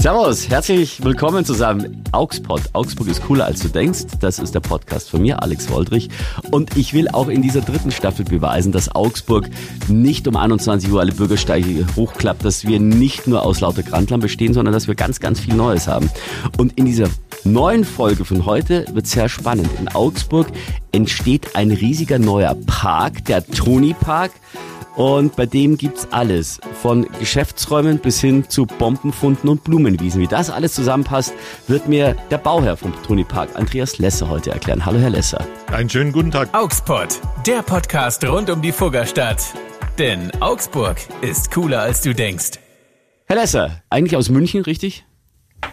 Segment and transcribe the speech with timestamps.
[0.00, 2.04] Servus, herzlich willkommen zusammen.
[2.12, 2.60] Augsburg.
[2.72, 4.04] Augsburg ist cooler als du denkst.
[4.20, 6.08] Das ist der Podcast von mir, Alex Woldrich.
[6.52, 9.50] Und ich will auch in dieser dritten Staffel beweisen, dass Augsburg
[9.88, 14.54] nicht um 21 Uhr alle Bürgersteige hochklappt, dass wir nicht nur aus lauter Grandlern bestehen,
[14.54, 16.08] sondern dass wir ganz, ganz viel Neues haben.
[16.58, 17.08] Und in dieser
[17.42, 19.68] neuen Folge von heute wird sehr spannend.
[19.80, 20.46] In Augsburg
[20.92, 24.30] entsteht ein riesiger neuer Park, der Toni Park.
[24.98, 26.60] Und bei dem gibt's alles.
[26.82, 30.20] Von Geschäftsräumen bis hin zu Bombenfunden und Blumenwiesen.
[30.20, 31.34] Wie das alles zusammenpasst,
[31.68, 34.84] wird mir der Bauherr vom Toni Park, Andreas Lesser, heute erklären.
[34.84, 35.46] Hallo, Herr Lesser.
[35.68, 36.52] Einen schönen guten Tag.
[36.52, 39.40] Augspot, der Podcast rund um die Fuggerstadt.
[39.98, 42.58] Denn Augsburg ist cooler als du denkst.
[43.26, 45.04] Herr Lesser, eigentlich aus München, richtig?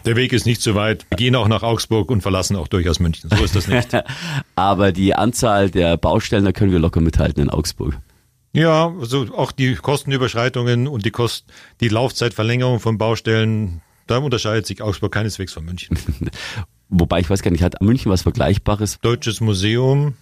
[0.05, 1.07] Der Weg ist nicht so weit.
[1.09, 3.31] Wir gehen auch nach Augsburg und verlassen auch durchaus München.
[3.35, 3.89] So ist das nicht.
[4.55, 7.97] Aber die Anzahl der Baustellen, da können wir locker mithalten in Augsburg.
[8.55, 11.45] Ja, also auch die Kostenüberschreitungen und die Kost,
[11.81, 15.99] die Laufzeitverlängerung von Baustellen, da unterscheidet sich Augsburg keineswegs von München.
[16.89, 18.99] Wobei ich weiß gar nicht, hat München was Vergleichbares?
[19.01, 20.13] Deutsches Museum.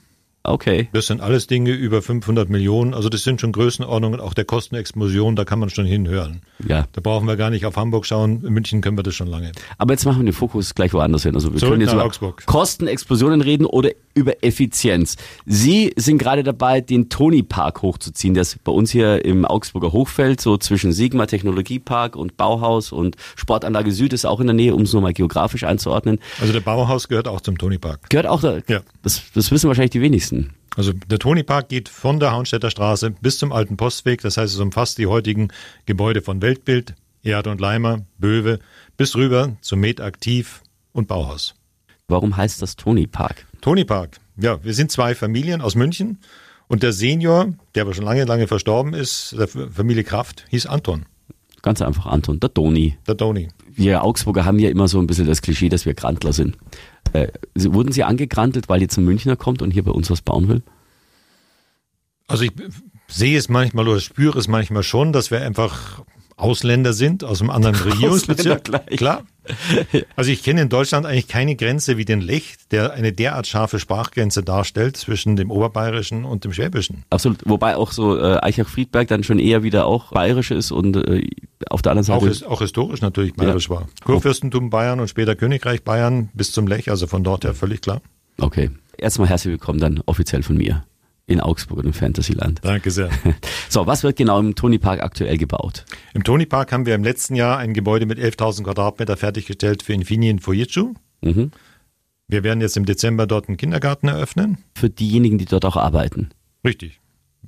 [0.46, 0.90] Okay.
[0.92, 2.94] Das sind alles Dinge über 500 Millionen.
[2.94, 5.38] Also das sind schon Größenordnungen auch der Kostenexplosion.
[5.38, 6.42] Da kann man schon hinhören.
[6.68, 6.86] Ja.
[6.92, 8.44] Da brauchen wir gar nicht auf Hamburg schauen.
[8.46, 9.54] In München können wir das schon lange.
[9.78, 11.34] Aber jetzt machen wir den Fokus gleich woanders hin.
[11.34, 12.46] Also wir Zurück können jetzt über Augsburg.
[12.46, 15.16] Kostenexplosionen reden oder über Effizienz.
[15.46, 18.34] Sie sind gerade dabei, den Toni Park hochzuziehen.
[18.34, 23.16] Der ist bei uns hier im Augsburger Hochfeld, so zwischen Sigma Technologiepark und Bauhaus und
[23.36, 26.20] Sportanlage Süd ist auch in der Nähe, um es nur mal geografisch einzuordnen.
[26.42, 28.10] Also der Bauhaus gehört auch zum Toni Park.
[28.10, 28.60] Gehört auch da.
[28.68, 28.82] Ja.
[29.04, 30.33] Das, das wissen wahrscheinlich die wenigsten.
[30.76, 34.22] Also der Toni Park geht von der Haunstädter Straße bis zum Alten Postweg.
[34.22, 35.50] Das heißt, es umfasst die heutigen
[35.86, 38.60] Gebäude von Weltbild, Erd und Leimer, Böwe,
[38.98, 41.54] bis rüber zum Med Aktiv und Bauhaus.
[42.08, 43.46] Warum heißt das Toni Park?
[43.62, 44.18] Toni Park.
[44.38, 46.18] Ja, wir sind zwei Familien aus München
[46.68, 51.06] und der Senior, der aber schon lange, lange verstorben ist, der Familie Kraft, hieß Anton,
[51.62, 52.98] Ganz einfach Anton, der Toni.
[53.08, 53.48] der Toni.
[53.76, 56.58] Wir Augsburger haben ja immer so ein bisschen das Klischee, dass wir Grantler sind.
[57.14, 60.48] Äh, wurden Sie angegrantelt, weil jetzt ein Münchner kommt und hier bei uns was bauen
[60.48, 60.64] will?
[62.28, 62.52] Also ich
[63.08, 66.04] sehe es manchmal oder spüre es manchmal schon, dass wir einfach
[66.38, 68.64] Ausländer sind aus einem anderen Regierungsbezirk.
[68.98, 69.24] Klar.
[70.16, 73.78] Also ich kenne in Deutschland eigentlich keine Grenze wie den Lech, der eine derart scharfe
[73.78, 77.04] Sprachgrenze darstellt zwischen dem Oberbayerischen und dem Schwäbischen.
[77.10, 77.40] Absolut.
[77.44, 81.28] Wobei auch so äh, Eichach-Friedberg dann schon eher wieder auch bayerisch ist und äh,
[81.70, 82.32] auf der anderen Auch, Seite.
[82.34, 83.88] his- auch historisch natürlich bayerisch war.
[84.06, 88.02] Kurfürstentum Bayern und später Königreich Bayern bis zum Lech, also von dort her völlig klar.
[88.38, 88.72] Okay.
[88.98, 90.86] Erstmal herzlich willkommen dann offiziell von mir
[91.26, 92.60] in Augsburg im Fantasyland.
[92.64, 93.10] Danke sehr.
[93.70, 95.86] So, was wird genau im Toni Park aktuell gebaut?
[96.14, 99.94] Im Toni Park haben wir im letzten Jahr ein Gebäude mit 11.000 Quadratmeter fertiggestellt für
[99.94, 100.94] Infinien Fujitsu.
[101.22, 101.50] Mhm.
[102.28, 104.60] Wir werden jetzt im Dezember dort einen Kindergarten eröffnen.
[104.76, 106.30] Für diejenigen, die dort auch arbeiten.
[106.64, 107.00] Richtig.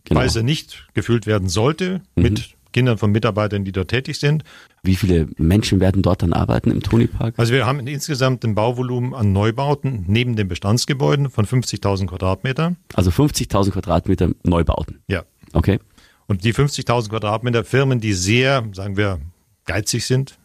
[0.05, 0.21] Genau.
[0.21, 4.43] Er nicht gefüllt werden sollte mit Kindern von Mitarbeitern, die dort tätig sind.
[4.83, 7.35] Wie viele Menschen werden dort dann arbeiten im Toni Park?
[7.37, 12.75] Also wir haben insgesamt ein Bauvolumen an Neubauten neben den Bestandsgebäuden von 50.000 Quadratmeter.
[12.93, 14.99] Also 50.000 Quadratmeter Neubauten.
[15.07, 15.23] Ja.
[15.53, 15.79] Okay.
[16.27, 19.19] Und die 50.000 Quadratmeter Firmen, die sehr, sagen wir,
[19.65, 20.37] geizig sind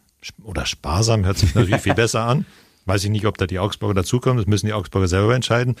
[0.43, 2.45] oder sparsam, hört sich natürlich viel besser an.
[2.85, 5.75] Weiß ich nicht, ob da die Augsburger dazukommen, das müssen die Augsburger selber entscheiden.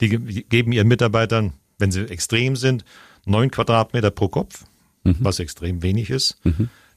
[0.00, 2.84] Die ge- geben ihren Mitarbeitern, wenn sie extrem sind,
[3.26, 4.64] neun Quadratmeter pro Kopf,
[5.20, 6.38] was extrem wenig ist.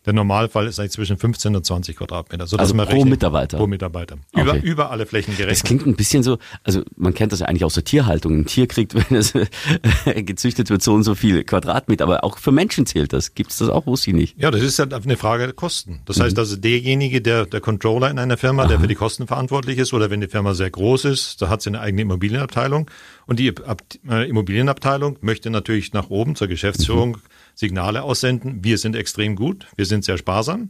[0.05, 2.47] Der Normalfall ist eigentlich zwischen 15 und 20 Quadratmeter.
[2.47, 3.57] sodass Also man pro rechnet- Mitarbeiter?
[3.57, 4.15] Pro Mitarbeiter.
[4.33, 4.61] Über, Okay.
[4.63, 5.65] über alle Flächen Das gerechnet.
[5.65, 8.39] klingt ein bisschen so, also man kennt das ja eigentlich aus der Tierhaltung.
[8.39, 9.33] Ein Tier kriegt, wenn es
[10.25, 12.05] gezüchtet wird, so und so viel Quadratmeter.
[12.05, 13.35] Aber auch für Menschen zählt das.
[13.35, 14.37] Gibt es das auch, wusste ich nicht.
[14.41, 15.99] Ja, das ist halt eine Frage der Kosten.
[16.05, 19.77] Das heißt also, derjenige, der, der Controller in einer Firma, der für die Kosten verantwortlich
[19.79, 22.89] ist, oder wenn die Firma sehr groß ist, da hat sie eine eigene Immobilienabteilung.
[23.25, 27.17] Und die Ab äh, Immobilienabteilung möchte natürlich nach oben zur Geschäftsführung
[27.59, 28.63] Signale aussenden.
[28.63, 30.69] Wir sind extrem gut, wir sind sehr sparsam.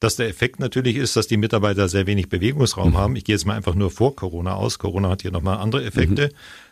[0.00, 3.16] Dass der Effekt natürlich ist, dass die Mitarbeiter sehr wenig Bewegungsraum haben.
[3.16, 4.78] Ich gehe jetzt mal einfach nur vor Corona aus.
[4.78, 6.28] Corona hat hier nochmal andere Effekte.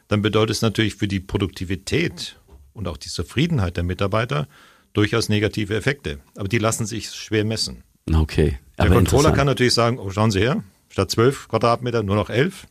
[0.07, 2.39] Dann bedeutet es natürlich für die Produktivität
[2.75, 4.47] und auch die Zufriedenheit der Mitarbeiter
[4.93, 6.21] durchaus negative Effekte.
[6.37, 7.83] Aber die lassen sich schwer messen.
[8.13, 8.59] Okay.
[8.79, 12.67] Der Controller kann natürlich sagen, oh, schauen Sie her, statt 12 Quadratmeter nur noch 11.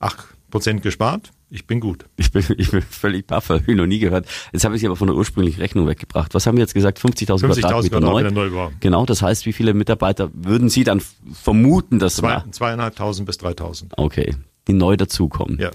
[0.00, 1.33] 8 Prozent gespart.
[1.50, 2.06] Ich bin gut.
[2.16, 4.26] Ich bin, ich bin völlig baff, habe ich noch nie gehört.
[4.52, 6.34] Jetzt habe ich sie aber von der ursprünglichen Rechnung weggebracht.
[6.34, 6.98] Was haben wir jetzt gesagt?
[6.98, 8.30] 50.000 50.000 Quadratmeter neu.
[8.30, 8.72] Neubau.
[8.80, 11.00] Genau, das heißt, wie viele Mitarbeiter würden Sie dann
[11.32, 13.92] vermuten, dass Zwei, na, zweieinhalbtausend bis 3.000.
[13.96, 14.34] okay,
[14.66, 15.58] die neu dazukommen?
[15.60, 15.70] Ja.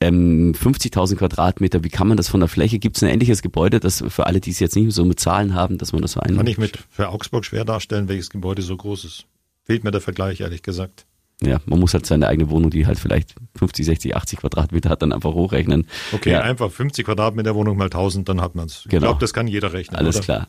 [0.00, 2.78] Ähm, 50.000 Quadratmeter, wie kann man das von der Fläche?
[2.78, 5.54] Gibt es ein ähnliches Gebäude, das für alle, die es jetzt nicht so mit Zahlen
[5.54, 6.36] haben, dass man das so ein...
[6.36, 9.26] Kann ich mit für Augsburg schwer darstellen, welches Gebäude so groß ist.
[9.64, 11.04] Fehlt mir der Vergleich, ehrlich gesagt.
[11.40, 15.02] Ja, man muss halt seine eigene Wohnung, die halt vielleicht 50, 60, 80 Quadratmeter hat,
[15.02, 15.86] dann einfach hochrechnen.
[16.12, 18.82] Okay, ja, einfach 50 Quadratmeter Wohnung mal 1000, dann hat man's.
[18.84, 19.06] Ich Genau.
[19.06, 19.96] glaube, das kann jeder rechnen.
[19.96, 20.24] alles oder?
[20.24, 20.48] klar.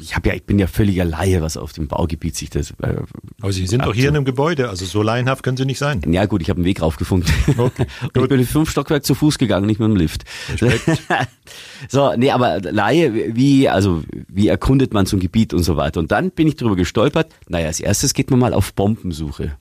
[0.00, 2.72] ich habe ja, ich bin ja völliger Laie, was auf dem Baugebiet sich das.
[2.82, 2.96] Äh,
[3.40, 6.00] Aber Sie sind doch hier in einem Gebäude, also so laienhaft können Sie nicht sein.
[6.12, 7.32] Ja gut, ich habe einen Weg raufgefunden.
[7.56, 10.24] Okay, Und ich bin fünf Stockwerk zu Fuß gegangen, nicht mit dem Lift.
[11.88, 16.00] so, nee, aber Laie, wie, also wie erkundet man so ein Gebiet und so weiter.
[16.00, 17.32] Und dann bin ich drüber gestolpert.
[17.48, 19.56] Naja, als erstes geht man mal auf Bombensuche.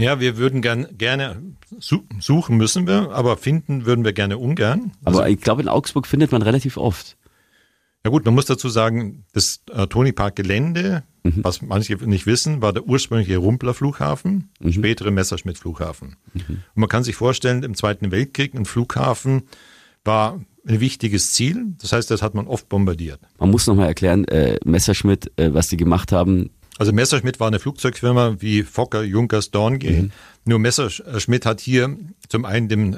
[0.00, 1.42] Ja, wir würden gern, gerne
[1.80, 4.92] suchen müssen wir, aber finden würden wir gerne ungern.
[5.04, 7.16] Also, aber ich glaube, in Augsburg findet man relativ oft.
[8.04, 11.40] Ja gut, man muss dazu sagen, das äh, Tony Park Gelände, mhm.
[11.42, 14.72] was manche nicht wissen, war der ursprüngliche Rumpler Flughafen, mhm.
[14.72, 16.16] spätere Messerschmitt Flughafen.
[16.32, 16.42] Mhm.
[16.48, 19.42] Und man kann sich vorstellen, im Zweiten Weltkrieg ein Flughafen
[20.04, 21.74] war ein wichtiges Ziel.
[21.80, 23.20] Das heißt, das hat man oft bombardiert.
[23.38, 27.58] Man muss nochmal erklären, äh, Messerschmitt, äh, was die gemacht haben, also Messerschmitt war eine
[27.58, 30.04] Flugzeugfirma wie Fokker, Junkers, Dornier.
[30.04, 30.12] Mhm.
[30.44, 31.96] Nur Messerschmitt hat hier
[32.28, 32.90] zum einen den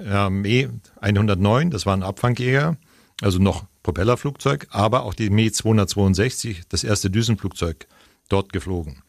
[0.42, 2.76] Me 109, das war ein Abfangjäger,
[3.20, 7.86] also noch Propellerflugzeug, aber auch die Me 262, das erste Düsenflugzeug,
[8.28, 9.02] dort geflogen.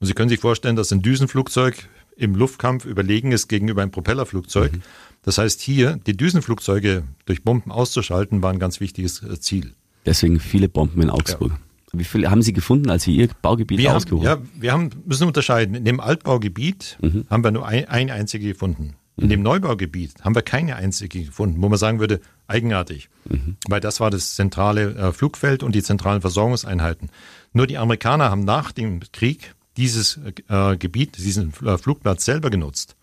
[0.00, 4.72] Und Sie können sich vorstellen, dass ein Düsenflugzeug im Luftkampf überlegen ist gegenüber einem Propellerflugzeug.
[4.72, 4.82] Mhm.
[5.22, 9.74] Das heißt, hier die Düsenflugzeuge durch Bomben auszuschalten, war ein ganz wichtiges äh, Ziel.
[10.06, 11.52] Deswegen viele Bomben in Augsburg.
[11.52, 11.58] Ja.
[11.98, 14.50] Wie viele haben Sie gefunden, als Sie Ihr Baugebiet wir ausgehoben haben?
[14.54, 15.74] Ja, wir haben, müssen unterscheiden.
[15.74, 17.26] In dem Altbaugebiet mhm.
[17.30, 18.94] haben wir nur ein, ein einzige gefunden.
[19.16, 19.30] In mhm.
[19.30, 23.08] dem Neubaugebiet haben wir keine einzige gefunden, wo man sagen würde, eigenartig.
[23.28, 23.56] Mhm.
[23.68, 27.10] Weil das war das zentrale äh, Flugfeld und die zentralen Versorgungseinheiten.
[27.52, 30.18] Nur die Amerikaner haben nach dem Krieg dieses
[30.48, 32.96] äh, Gebiet, diesen äh, Flugplatz selber genutzt.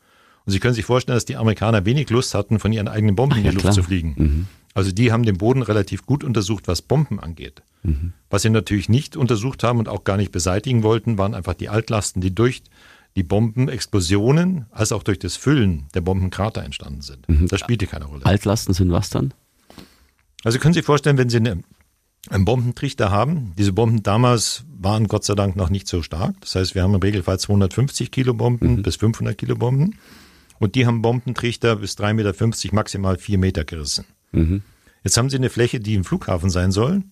[0.45, 3.33] Und Sie können sich vorstellen, dass die Amerikaner wenig Lust hatten, von ihren eigenen Bomben
[3.33, 3.73] Ach, in die Luft klar.
[3.73, 4.15] zu fliegen.
[4.17, 4.47] Mhm.
[4.73, 7.61] Also die haben den Boden relativ gut untersucht, was Bomben angeht.
[7.83, 8.13] Mhm.
[8.29, 11.69] Was sie natürlich nicht untersucht haben und auch gar nicht beseitigen wollten, waren einfach die
[11.69, 12.63] Altlasten, die durch
[13.15, 17.27] die Bombenexplosionen als auch durch das Füllen der Bombenkrater entstanden sind.
[17.27, 17.47] Mhm.
[17.47, 18.25] Das spielte keine Rolle.
[18.25, 19.33] Altlasten sind was dann?
[20.43, 21.61] Also können Sie sich vorstellen, wenn Sie eine,
[22.29, 26.35] einen Bombentrichter haben, diese Bomben damals waren Gott sei Dank noch nicht so stark.
[26.41, 28.83] Das heißt, wir haben im Regelfall 250 Kilo Bomben mhm.
[28.83, 29.97] bis 500 Kilo Bomben.
[30.59, 34.05] Und die haben Bombentrichter bis 3,50 Meter, maximal 4 Meter gerissen.
[34.31, 34.61] Mhm.
[35.03, 37.03] Jetzt haben Sie eine Fläche, die im Flughafen sein soll.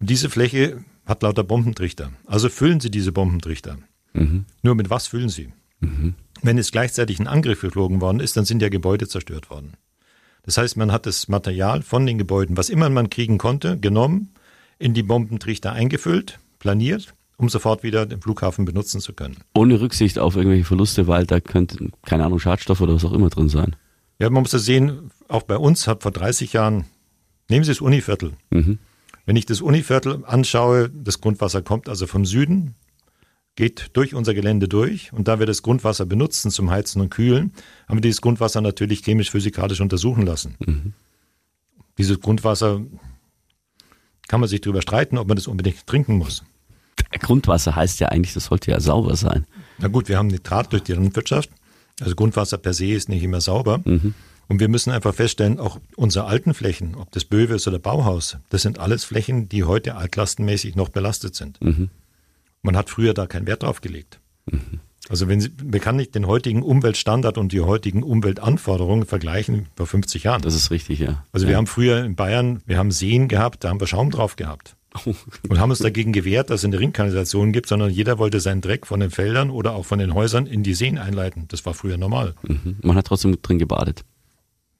[0.00, 2.12] Und diese Fläche hat lauter Bombentrichter.
[2.26, 3.78] Also füllen Sie diese Bombentrichter.
[4.12, 4.46] Mhm.
[4.62, 5.52] Nur mit was füllen Sie?
[5.80, 6.14] Mhm.
[6.42, 9.74] Wenn es gleichzeitig ein Angriff geflogen worden ist, dann sind ja Gebäude zerstört worden.
[10.42, 14.34] Das heißt, man hat das Material von den Gebäuden, was immer man kriegen konnte, genommen,
[14.78, 19.38] in die Bombentrichter eingefüllt, planiert, um sofort wieder den Flughafen benutzen zu können.
[19.54, 23.30] Ohne Rücksicht auf irgendwelche Verluste, weil da könnte, keine Ahnung, Schadstoff oder was auch immer
[23.30, 23.76] drin sein.
[24.18, 26.84] Ja, man muss das sehen, auch bei uns hat vor 30 Jahren,
[27.48, 28.34] nehmen Sie das Univiertel.
[28.50, 28.78] Mhm.
[29.26, 32.74] Wenn ich das Univiertel anschaue, das Grundwasser kommt also vom Süden,
[33.56, 37.52] geht durch unser Gelände durch und da wir das Grundwasser benutzen zum Heizen und Kühlen,
[37.88, 40.56] haben wir dieses Grundwasser natürlich chemisch-physikalisch untersuchen lassen.
[40.58, 40.92] Mhm.
[41.98, 42.80] Dieses Grundwasser
[44.26, 46.42] kann man sich darüber streiten, ob man das unbedingt trinken muss.
[47.20, 49.46] Grundwasser heißt ja eigentlich, das sollte ja sauber sein.
[49.78, 51.50] Na gut, wir haben Nitrat durch die Landwirtschaft.
[52.00, 53.80] Also Grundwasser per se ist nicht immer sauber.
[53.84, 54.14] Mhm.
[54.48, 58.38] Und wir müssen einfach feststellen, auch unsere alten Flächen, ob das Böwe ist oder Bauhaus,
[58.50, 61.60] das sind alles Flächen, die heute altlastenmäßig noch belastet sind.
[61.62, 61.90] Mhm.
[62.62, 64.20] Man hat früher da keinen Wert drauf gelegt.
[64.46, 64.80] Mhm.
[65.08, 69.86] Also wenn Sie, man kann nicht den heutigen Umweltstandard und die heutigen Umweltanforderungen vergleichen vor
[69.86, 70.40] 50 Jahren.
[70.40, 71.24] Das ist richtig, ja.
[71.30, 71.50] Also ja.
[71.50, 74.76] wir haben früher in Bayern, wir haben Seen gehabt, da haben wir Schaum drauf gehabt.
[75.48, 78.86] und haben uns dagegen gewehrt, dass es eine Ringkanalisation gibt, sondern jeder wollte seinen Dreck
[78.86, 81.46] von den Feldern oder auch von den Häusern in die Seen einleiten.
[81.48, 82.34] Das war früher normal.
[82.42, 82.76] Mhm.
[82.82, 84.04] Man hat trotzdem drin gebadet.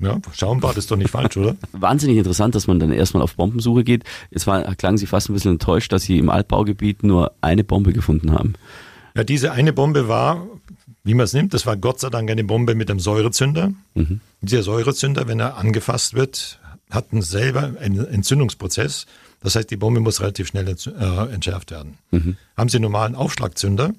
[0.05, 1.57] Ja, Schaumbad ist doch nicht falsch, oder?
[1.73, 4.05] Wahnsinnig interessant, dass man dann erstmal auf Bombensuche geht.
[4.31, 7.93] Jetzt war, klangen Sie fast ein bisschen enttäuscht, dass Sie im Altbaugebiet nur eine Bombe
[7.93, 8.55] gefunden haben.
[9.17, 10.47] Ja, diese eine Bombe war,
[11.05, 13.73] wie man es nimmt, das war Gott sei Dank eine Bombe mit einem Säurezünder.
[13.95, 14.21] Mhm.
[14.41, 16.59] Dieser Säurezünder, wenn er angefasst wird,
[16.91, 19.07] hat selber einen Entzündungsprozess.
[19.41, 21.99] Das heißt, die Bombe muss relativ schnell äh, entschärft werden.
[22.11, 22.37] Mhm.
[22.57, 23.93] Haben Sie einen normalen Aufschlagzünder,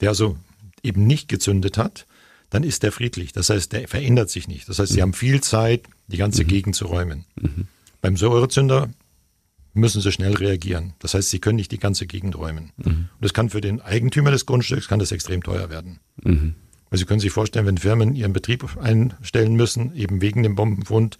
[0.00, 0.36] der also
[0.82, 2.06] eben nicht gezündet hat,
[2.50, 3.32] dann ist der friedlich.
[3.32, 4.68] Das heißt, der verändert sich nicht.
[4.68, 5.02] Das heißt, Sie mhm.
[5.02, 6.48] haben viel Zeit, die ganze mhm.
[6.48, 7.24] Gegend zu räumen.
[7.40, 7.66] Mhm.
[8.00, 8.90] Beim Säurezünder
[9.72, 10.94] müssen Sie schnell reagieren.
[11.00, 12.72] Das heißt, Sie können nicht die ganze Gegend räumen.
[12.76, 12.86] Mhm.
[12.86, 15.98] Und das kann für den Eigentümer des Grundstücks kann das extrem teuer werden.
[16.22, 16.54] Mhm.
[16.90, 21.18] Weil Sie können sich vorstellen, wenn Firmen ihren Betrieb einstellen müssen, eben wegen dem Bombenfund,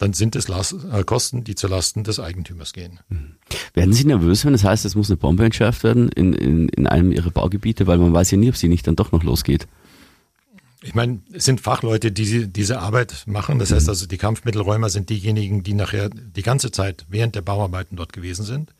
[0.00, 3.00] dann sind es äh, Kosten, die zulasten des Eigentümers gehen.
[3.08, 3.34] Mhm.
[3.74, 6.86] Werden Sie nervös, wenn das heißt, es muss eine Bombe entschärft werden in, in, in
[6.86, 9.66] einem Ihrer Baugebiete, weil man weiß ja nie, ob sie nicht dann doch noch losgeht?
[10.82, 13.58] Ich meine, es sind Fachleute, die diese Arbeit machen.
[13.58, 13.90] Das heißt mhm.
[13.90, 18.44] also, die Kampfmittelräumer sind diejenigen, die nachher die ganze Zeit während der Bauarbeiten dort gewesen
[18.44, 18.72] sind.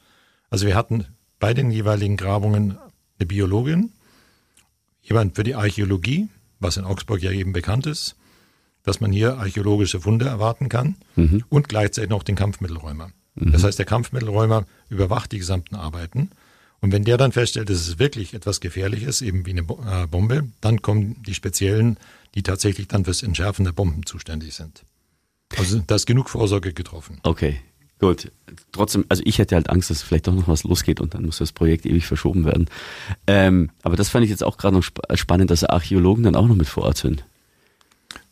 [0.48, 1.06] Also wir hatten
[1.38, 2.78] bei den jeweiligen Grabungen
[3.18, 3.92] eine Biologin,
[5.02, 6.28] jemand für die Archäologie,
[6.58, 8.16] was in Augsburg ja eben bekannt ist,
[8.82, 11.44] dass man hier archäologische Funde erwarten kann mhm.
[11.48, 13.10] und gleichzeitig noch den Kampfmittelräumer.
[13.34, 13.52] Mhm.
[13.52, 16.30] Das heißt, der Kampfmittelräumer überwacht die gesamten Arbeiten.
[16.80, 20.48] Und wenn der dann feststellt, dass es wirklich etwas Gefährliches, eben wie eine äh, Bombe,
[20.60, 21.98] dann kommen die Speziellen,
[22.34, 24.82] die tatsächlich dann fürs Entschärfen der Bomben zuständig sind.
[25.58, 27.18] Also da ist genug Vorsorge getroffen.
[27.22, 27.60] Okay,
[27.98, 28.30] gut.
[28.72, 31.38] Trotzdem, also ich hätte halt Angst, dass vielleicht doch noch was losgeht und dann muss
[31.38, 32.66] das Projekt ewig verschoben werden.
[33.26, 36.46] Ähm, aber das fand ich jetzt auch gerade noch sp spannend, dass Archäologen dann auch
[36.46, 37.24] noch mit vor Ort sind.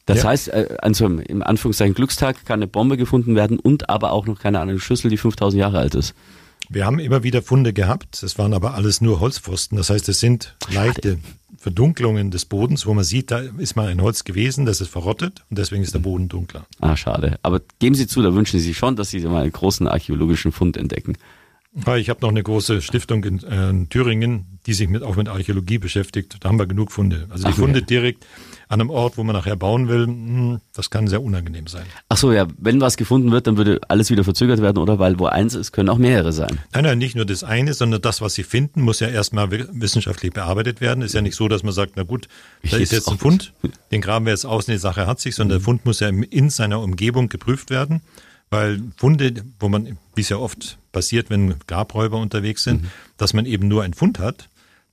[0.07, 0.31] Das ja.
[0.31, 4.13] heißt, äh, an so einem, im Anführungszeichen Glückstag kann eine Bombe gefunden werden und aber
[4.13, 6.15] auch noch keine andere Schüssel, die 5000 Jahre alt ist.
[6.71, 8.23] Wir haben immer wieder Funde gehabt.
[8.23, 9.79] Das waren aber alles nur Holzpfosten.
[9.79, 11.19] Das heißt, es sind leichte
[11.57, 15.45] Verdunklungen des Bodens, wo man sieht, da ist mal ein Holz gewesen, das ist verrottet
[15.51, 16.67] und deswegen ist der Boden dunkler.
[16.81, 17.39] Ah, schade.
[17.43, 20.53] Aber geben Sie zu, da wünschen Sie sich schon, dass Sie mal einen großen archäologischen
[20.53, 21.17] Fund entdecken.
[21.97, 25.29] Ich habe noch eine große Stiftung in, äh, in Thüringen, die sich mit, auch mit
[25.29, 26.37] Archäologie beschäftigt.
[26.41, 27.27] Da haben wir genug Funde.
[27.31, 27.85] Also die Ach, Funde ja.
[27.85, 28.27] direkt
[28.69, 31.85] an einem Ort, wo man nachher bauen will, hm, das kann sehr unangenehm sein.
[32.09, 34.99] Ach so, ja, wenn was gefunden wird, dann würde alles wieder verzögert werden, oder?
[34.99, 36.59] Weil wo eins ist, können auch mehrere sein.
[36.75, 40.33] Nein, nein, nicht nur das eine, sondern das, was Sie finden, muss ja erstmal wissenschaftlich
[40.33, 41.03] bearbeitet werden.
[41.03, 42.29] Ist ja nicht so, dass man sagt, na gut,
[42.71, 43.55] da ist jetzt ein Fund,
[43.91, 46.51] den graben wir jetzt aus, die Sache hat sich, sondern der Fund muss ja in
[46.51, 48.03] seiner Umgebung geprüft werden.
[48.51, 52.91] Weil Funde, wo man, wie es ja oft passiert, wenn Grabräuber unterwegs sind, mhm.
[53.17, 54.49] dass man eben nur einen Fund hat,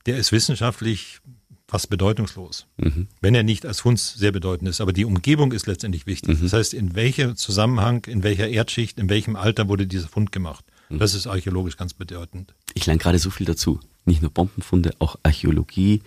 [0.05, 1.21] der ist wissenschaftlich
[1.67, 3.07] fast bedeutungslos, mhm.
[3.21, 4.81] wenn er nicht als Fund sehr bedeutend ist.
[4.81, 6.37] Aber die Umgebung ist letztendlich wichtig.
[6.37, 6.43] Mhm.
[6.43, 10.63] Das heißt, in welchem Zusammenhang, in welcher Erdschicht, in welchem Alter wurde dieser Fund gemacht.
[10.89, 10.99] Mhm.
[10.99, 12.53] Das ist archäologisch ganz bedeutend.
[12.75, 13.79] Ich lerne gerade so viel dazu.
[14.05, 16.01] Nicht nur Bombenfunde, auch Archäologie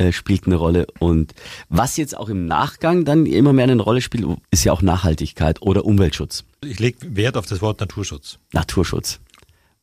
[0.00, 0.86] äh, spielt eine Rolle.
[0.98, 1.34] Und
[1.68, 5.60] was jetzt auch im Nachgang dann immer mehr eine Rolle spielt, ist ja auch Nachhaltigkeit
[5.60, 6.44] oder Umweltschutz.
[6.64, 8.38] Ich lege Wert auf das Wort Naturschutz.
[8.52, 9.20] Naturschutz.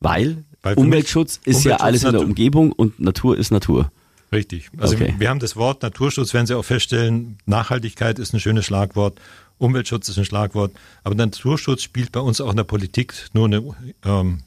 [0.00, 3.92] Weil, Weil Umweltschutz ist Umweltschutz ja alles in der Umgebung und Natur ist Natur.
[4.32, 4.70] Richtig.
[4.76, 5.14] Also okay.
[5.18, 9.20] wir haben das Wort Naturschutz, werden Sie auch feststellen, Nachhaltigkeit ist ein schönes Schlagwort,
[9.58, 10.72] Umweltschutz ist ein Schlagwort,
[11.04, 13.58] aber Naturschutz spielt bei uns auch in der Politik nur eine,
[14.04, 14.40] ähm,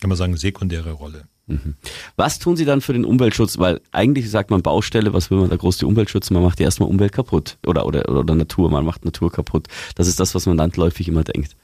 [0.00, 1.24] kann man sagen, sekundäre Rolle.
[1.52, 1.74] Mhm.
[2.16, 3.58] Was tun Sie dann für den Umweltschutz?
[3.58, 6.34] Weil eigentlich sagt man Baustelle, was will man da groß die Umwelt schützen?
[6.34, 9.68] Man macht ja erstmal Umwelt kaputt oder, oder, oder Natur, man macht Natur kaputt.
[9.94, 11.56] Das ist das, was man landläufig immer denkt.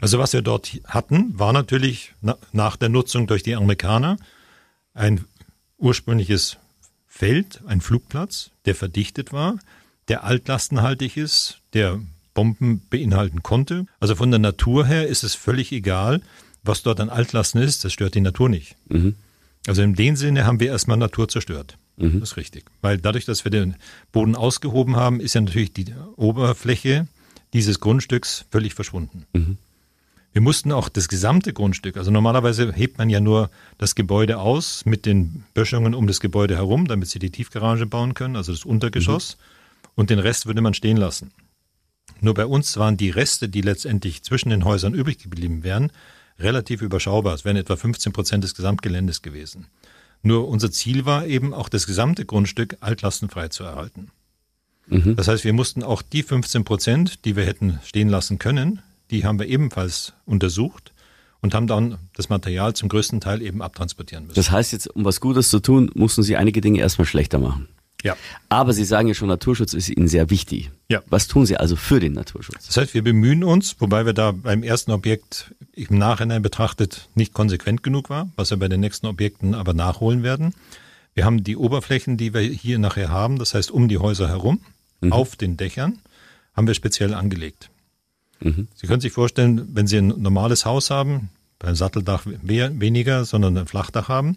[0.00, 2.14] Also was wir dort hatten, war natürlich
[2.52, 4.16] nach der Nutzung durch die Amerikaner
[4.94, 5.24] ein
[5.78, 6.58] ursprüngliches
[7.08, 9.58] Feld, ein Flugplatz, der verdichtet war,
[10.08, 12.00] der altlastenhaltig ist, der
[12.34, 13.86] Bomben beinhalten konnte.
[14.00, 16.22] Also von der Natur her ist es völlig egal,
[16.62, 18.76] was dort an Altlasten ist, das stört die Natur nicht.
[18.88, 19.16] Mhm.
[19.66, 21.76] Also in dem Sinne haben wir erstmal Natur zerstört.
[21.96, 22.20] Mhm.
[22.20, 22.64] Das ist richtig.
[22.80, 23.76] Weil dadurch, dass wir den
[24.10, 27.06] Boden ausgehoben haben, ist ja natürlich die Oberfläche
[27.52, 29.26] dieses Grundstücks völlig verschwunden.
[29.32, 29.58] Mhm.
[30.32, 34.86] Wir mussten auch das gesamte Grundstück, also normalerweise hebt man ja nur das Gebäude aus
[34.86, 38.64] mit den Böschungen um das Gebäude herum, damit sie die Tiefgarage bauen können, also das
[38.64, 39.88] Untergeschoss, mhm.
[39.96, 41.32] und den Rest würde man stehen lassen.
[42.20, 45.92] Nur bei uns waren die Reste, die letztendlich zwischen den Häusern übrig geblieben wären,
[46.38, 47.34] relativ überschaubar.
[47.34, 49.66] Es wären etwa 15 Prozent des Gesamtgeländes gewesen.
[50.22, 54.10] Nur unser Ziel war eben auch das gesamte Grundstück altlastenfrei zu erhalten.
[54.86, 55.16] Mhm.
[55.16, 59.24] Das heißt, wir mussten auch die 15 Prozent, die wir hätten stehen lassen können, die
[59.24, 60.92] haben wir ebenfalls untersucht
[61.40, 64.36] und haben dann das Material zum größten Teil eben abtransportieren müssen.
[64.36, 67.68] Das heißt jetzt, um was Gutes zu tun, mussten Sie einige Dinge erstmal schlechter machen.
[68.02, 68.16] Ja.
[68.48, 70.70] Aber Sie sagen ja schon, Naturschutz ist Ihnen sehr wichtig.
[70.88, 71.02] Ja.
[71.08, 72.66] Was tun Sie also für den Naturschutz?
[72.66, 77.32] Das heißt, wir bemühen uns, wobei wir da beim ersten Objekt im Nachhinein betrachtet nicht
[77.32, 80.54] konsequent genug war, was wir bei den nächsten Objekten aber nachholen werden.
[81.14, 84.60] Wir haben die Oberflächen, die wir hier nachher haben, das heißt um die Häuser herum,
[85.00, 85.12] mhm.
[85.12, 85.98] auf den Dächern,
[86.54, 87.70] haben wir speziell angelegt.
[88.40, 88.68] Mhm.
[88.74, 93.66] Sie können sich vorstellen, wenn Sie ein normales Haus haben, beim Satteldach weniger, sondern ein
[93.66, 94.36] Flachdach haben,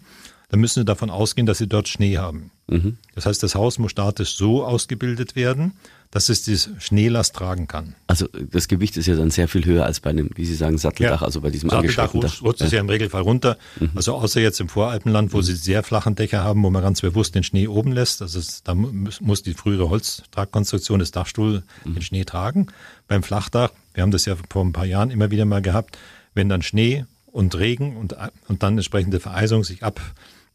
[0.55, 2.49] dann müssen Sie davon ausgehen, dass Sie dort Schnee haben.
[2.67, 2.97] Mhm.
[3.13, 5.73] Das heißt, das Haus muss statisch so ausgebildet werden,
[6.11, 7.93] dass es die Schneelast tragen kann.
[8.07, 10.77] Also das Gewicht ist ja dann sehr viel höher als bei einem, wie Sie sagen,
[10.77, 11.25] Satteldach, ja.
[11.25, 13.57] also bei diesem Satteldach rutscht, rutscht es ja im Regelfall runter.
[13.81, 13.89] Mhm.
[13.95, 15.41] Also außer jetzt im Voralpenland, wo mhm.
[15.41, 18.21] Sie sehr flachen Dächer haben, wo man ganz bewusst den Schnee oben lässt.
[18.21, 21.95] Also es, da muss die frühere Holztragkonstruktion des Dachstuhls mhm.
[21.95, 22.67] den Schnee tragen.
[23.09, 25.97] Beim Flachdach, wir haben das ja vor ein paar Jahren immer wieder mal gehabt,
[26.33, 28.15] wenn dann Schnee und Regen und,
[28.47, 29.83] und dann entsprechende Vereisung sich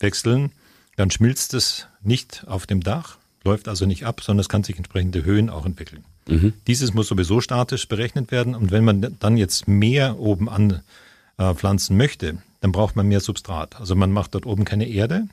[0.00, 0.52] abwechseln,
[0.97, 4.76] dann schmilzt es nicht auf dem Dach, läuft also nicht ab, sondern es kann sich
[4.76, 6.04] entsprechende Höhen auch entwickeln.
[6.26, 6.54] Mhm.
[6.66, 10.83] Dieses muss sowieso statisch berechnet werden und wenn man dann jetzt mehr oben an
[11.37, 13.78] äh, pflanzen möchte, dann braucht man mehr Substrat.
[13.78, 15.28] Also man macht dort oben keine Erde,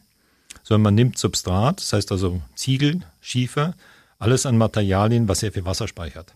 [0.63, 3.73] sondern man nimmt Substrat, das heißt also Ziegel, Schiefer,
[4.19, 6.33] alles an Materialien, was sehr viel Wasser speichert.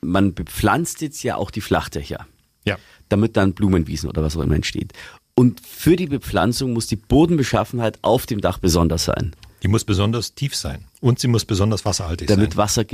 [0.00, 2.26] Man bepflanzt jetzt ja auch die Flachdächer.
[2.64, 2.78] Ja.
[3.08, 4.92] Damit dann Blumenwiesen oder was auch immer entsteht.
[5.34, 9.34] Und für die Bepflanzung muss die Bodenbeschaffenheit auf dem Dach besonders sein.
[9.62, 12.58] Die muss besonders tief sein und sie muss besonders wasserhaltig Damit sein.
[12.58, 12.84] Wasser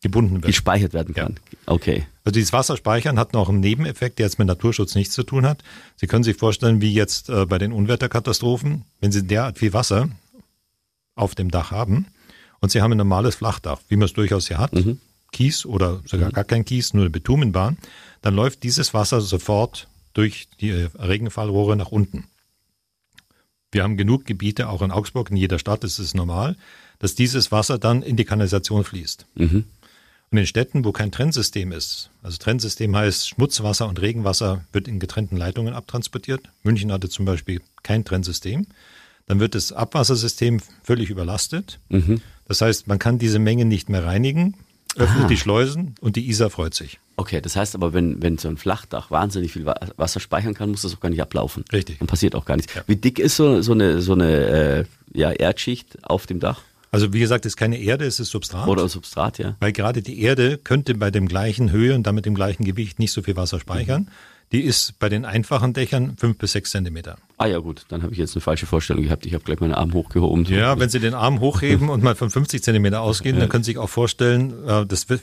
[0.00, 0.46] gebunden wird.
[0.46, 1.36] Gespeichert werden kann.
[1.50, 1.58] Ja.
[1.72, 2.06] Okay.
[2.24, 5.62] Also dieses Wasserspeichern hat noch einen Nebeneffekt, der jetzt mit Naturschutz nichts zu tun hat.
[5.96, 10.08] Sie können sich vorstellen, wie jetzt äh, bei den Unwetterkatastrophen, wenn Sie derart viel Wasser
[11.14, 12.06] auf dem Dach haben
[12.60, 14.98] und Sie haben ein normales Flachdach, wie man es durchaus hier hat, mhm.
[15.32, 16.32] Kies oder sogar mhm.
[16.32, 17.76] gar kein Kies, nur eine Bitumenbahn,
[18.22, 22.24] dann läuft dieses Wasser sofort durch die äh, Regenfallrohre nach unten.
[23.70, 26.56] Wir haben genug Gebiete, auch in Augsburg, in jeder Stadt ist es normal,
[26.98, 29.26] dass dieses Wasser dann in die Kanalisation fließt.
[29.34, 29.64] Mhm.
[30.30, 34.98] Und in Städten, wo kein Trennsystem ist, also Trennsystem heißt Schmutzwasser und Regenwasser wird in
[34.98, 36.48] getrennten Leitungen abtransportiert.
[36.62, 38.66] München hatte zum Beispiel kein Trennsystem.
[39.26, 41.78] Dann wird das Abwassersystem völlig überlastet.
[41.90, 42.22] Mhm.
[42.46, 44.54] Das heißt, man kann diese Menge nicht mehr reinigen,
[44.96, 45.28] öffnet Aha.
[45.28, 46.98] die Schleusen und die Isar freut sich.
[47.16, 50.82] Okay, das heißt aber, wenn, wenn so ein Flachdach wahnsinnig viel Wasser speichern kann, muss
[50.82, 51.64] das auch gar nicht ablaufen.
[51.72, 51.98] Richtig.
[51.98, 52.74] Dann passiert auch gar nichts.
[52.74, 52.82] Ja.
[52.86, 56.60] Wie dick ist so, so eine, so eine äh, ja, Erdschicht auf dem Dach?
[56.90, 58.68] Also wie gesagt, es ist keine Erde, es ist Substrat.
[58.68, 59.56] Oder Substrat, ja.
[59.60, 63.12] Weil gerade die Erde könnte bei dem gleichen Höhe und damit dem gleichen Gewicht nicht
[63.12, 64.02] so viel Wasser speichern.
[64.02, 64.08] Mhm.
[64.52, 67.16] Die ist bei den einfachen Dächern fünf bis sechs Zentimeter.
[67.36, 69.26] Ah ja gut, dann habe ich jetzt eine falsche Vorstellung gehabt.
[69.26, 70.44] Ich habe gleich meinen Arm hochgehoben.
[70.44, 73.72] Ja, wenn Sie den Arm hochheben und mal von 50 Zentimeter ausgehen, dann können Sie
[73.72, 75.22] sich auch vorstellen, äh, das wird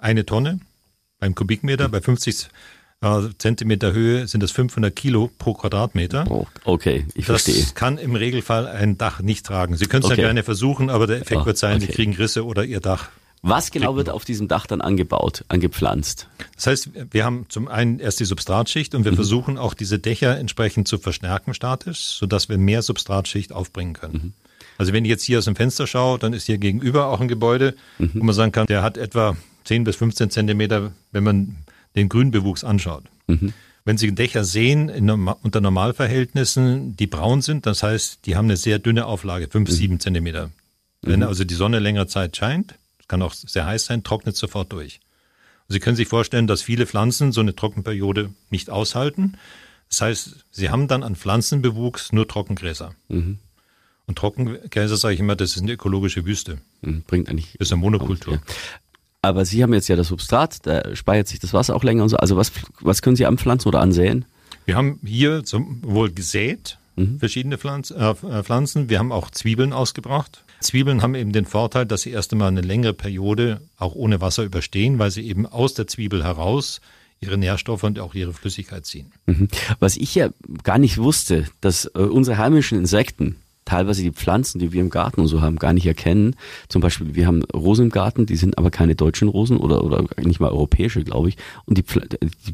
[0.00, 0.60] eine Tonne
[1.20, 2.48] beim Kubikmeter, bei 50
[3.00, 6.26] äh, Zentimeter Höhe sind das 500 Kilo pro Quadratmeter.
[6.28, 7.62] Oh, okay, ich das verstehe.
[7.62, 9.76] Das kann im Regelfall ein Dach nicht tragen.
[9.76, 10.20] Sie können es okay.
[10.20, 11.86] ja gerne versuchen, aber der Effekt oh, wird sein, okay.
[11.86, 13.08] Sie kriegen Risse oder Ihr Dach
[13.42, 16.28] was genau wird auf diesem Dach dann angebaut, angepflanzt?
[16.56, 19.16] Das heißt, wir haben zum einen erst die Substratschicht und wir mhm.
[19.16, 24.14] versuchen auch diese Dächer entsprechend zu verstärken statisch, sodass wir mehr Substratschicht aufbringen können.
[24.14, 24.32] Mhm.
[24.78, 27.28] Also wenn ich jetzt hier aus dem Fenster schaue, dann ist hier gegenüber auch ein
[27.28, 28.12] Gebäude, mhm.
[28.14, 31.56] wo man sagen kann, der hat etwa 10 bis 15 Zentimeter, wenn man
[31.96, 33.04] den Grünbewuchs anschaut.
[33.26, 33.52] Mhm.
[33.84, 38.56] Wenn Sie Dächer sehen in, unter Normalverhältnissen, die braun sind, das heißt, die haben eine
[38.56, 40.00] sehr dünne Auflage, 5, 7 mhm.
[40.00, 40.50] Zentimeter.
[41.02, 41.26] Wenn mhm.
[41.26, 42.74] also die Sonne längere Zeit scheint,
[43.08, 45.00] kann auch sehr heiß sein, trocknet sofort durch.
[45.68, 49.36] Und Sie können sich vorstellen, dass viele Pflanzen so eine Trockenperiode nicht aushalten.
[49.88, 52.94] Das heißt, Sie haben dann an Pflanzenbewuchs nur Trockengräser.
[53.08, 53.38] Mhm.
[54.06, 56.58] Und Trockengräser sage ich immer, das ist eine ökologische Wüste.
[56.80, 57.56] Mhm, bringt eigentlich.
[57.58, 58.34] Das ist eine Monokultur.
[58.34, 58.40] Ja.
[59.20, 62.08] Aber Sie haben jetzt ja das Substrat, da speichert sich das Wasser auch länger und
[62.08, 62.16] so.
[62.16, 64.24] Also was, was können Sie anpflanzen oder ansehen?
[64.64, 67.18] Wir haben hier sowohl gesät, mhm.
[67.18, 68.88] verschiedene Pflanzen, äh, Pflanzen.
[68.88, 70.44] Wir haben auch Zwiebeln ausgebracht.
[70.60, 74.44] Zwiebeln haben eben den Vorteil, dass sie erst einmal eine längere Periode auch ohne Wasser
[74.44, 76.80] überstehen, weil sie eben aus der Zwiebel heraus
[77.20, 79.12] ihre Nährstoffe und auch ihre Flüssigkeit ziehen.
[79.26, 79.48] Mhm.
[79.80, 80.30] Was ich ja
[80.62, 83.36] gar nicht wusste, dass äh, unsere heimischen Insekten
[83.68, 86.36] teilweise die Pflanzen, die wir im Garten und so haben, gar nicht erkennen.
[86.68, 90.06] Zum Beispiel, wir haben Rosen im Garten, die sind aber keine deutschen Rosen oder, oder
[90.22, 91.36] nicht mal europäische, glaube ich.
[91.66, 91.84] Und die,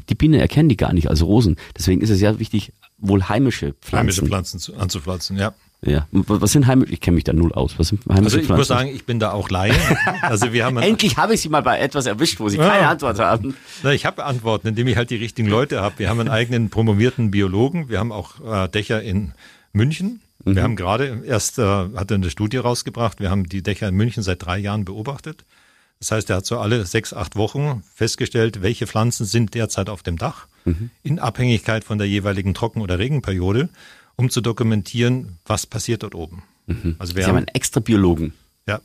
[0.09, 1.55] die, Bienen erkennen die gar nicht als Rosen.
[1.77, 3.97] Deswegen ist es sehr wichtig, wohl heimische Pflanzen.
[3.97, 5.53] Heimische Pflanzen anzupflanzen, ja.
[5.85, 6.07] Ja.
[6.11, 6.93] Was sind heimische?
[6.93, 7.77] Ich kenne mich da null aus.
[7.77, 8.59] Was sind heimische Also ich Pflanzen?
[8.59, 9.73] muss sagen, ich bin da auch Laie.
[10.21, 12.67] Also wir haben Endlich habe ich Sie mal bei etwas erwischt, wo Sie ja.
[12.67, 13.55] keine Antwort haben.
[13.83, 15.99] Na, ich habe Antworten, indem ich halt die richtigen Leute habe.
[15.99, 17.89] Wir haben einen eigenen promovierten Biologen.
[17.89, 19.33] Wir haben auch äh, Dächer in
[19.73, 20.21] München.
[20.43, 20.55] Mhm.
[20.55, 23.19] Wir haben gerade erst, äh, hat er eine Studie rausgebracht.
[23.19, 25.45] Wir haben die Dächer in München seit drei Jahren beobachtet.
[25.99, 30.03] Das heißt, er hat so alle sechs, acht Wochen festgestellt, welche Pflanzen sind derzeit auf
[30.03, 30.89] dem Dach, mhm.
[31.03, 33.69] in Abhängigkeit von der jeweiligen Trocken- oder Regenperiode
[34.15, 36.43] um zu dokumentieren, was passiert dort oben.
[36.67, 36.95] Mhm.
[36.99, 38.33] Also wir Sie haben einen extra Biologen.
[38.67, 38.81] Ja.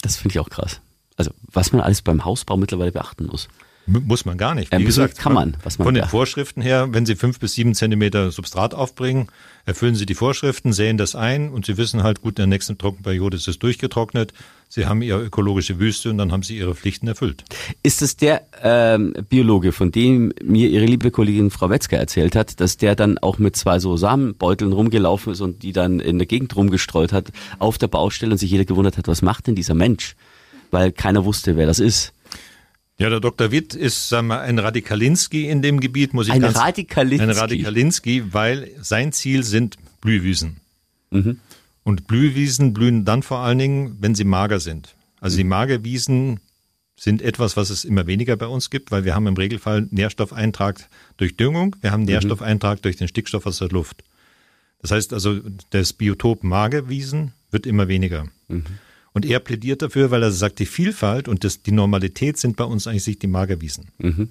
[0.00, 0.80] Das finde ich auch krass.
[1.16, 3.48] Also was man alles beim Hausbau mittlerweile beachten muss.
[3.86, 4.76] Muss man gar nicht.
[4.76, 5.56] Wie gesagt, kann man.
[5.64, 9.28] Was man von den Vorschriften her, wenn Sie fünf bis sieben Zentimeter Substrat aufbringen,
[9.66, 12.78] erfüllen Sie die Vorschriften, säen das ein und Sie wissen halt, gut, in der nächsten
[12.78, 14.32] Trockenperiode ist es durchgetrocknet.
[14.68, 17.44] Sie haben Ihre ökologische Wüste und dann haben Sie Ihre Pflichten erfüllt.
[17.82, 22.60] Ist es der ähm, Biologe, von dem mir Ihre liebe Kollegin Frau Wetzger erzählt hat,
[22.60, 26.26] dass der dann auch mit zwei so Samenbeuteln rumgelaufen ist und die dann in der
[26.26, 29.74] Gegend rumgestreut hat auf der Baustelle und sich jeder gewundert hat, was macht denn dieser
[29.74, 30.14] Mensch?
[30.70, 32.14] Weil keiner wusste, wer das ist.
[33.02, 33.50] Ja, der Dr.
[33.50, 37.22] Witt ist sagen wir, ein Radikalinski in dem Gebiet, muss ich ein ganz Radikalinski.
[37.24, 40.58] ein Radikalinski, weil sein Ziel sind Blühwiesen.
[41.10, 41.38] Mhm.
[41.84, 44.94] Und Blühwiesen blühen dann vor allen Dingen, wenn sie mager sind.
[45.20, 46.40] Also die Magerwiesen
[46.96, 50.88] sind etwas, was es immer weniger bei uns gibt, weil wir haben im Regelfall Nährstoffeintrag
[51.16, 52.06] durch Düngung, wir haben mhm.
[52.06, 54.04] Nährstoffeintrag durch den Stickstoff aus der Luft.
[54.80, 58.26] Das heißt also, das Biotop Magerwiesen wird immer weniger.
[58.48, 58.64] Mhm.
[59.12, 62.64] Und er plädiert dafür, weil er sagt, die Vielfalt und das, die Normalität sind bei
[62.64, 63.88] uns eigentlich die Magerwiesen.
[63.98, 64.30] Mhm.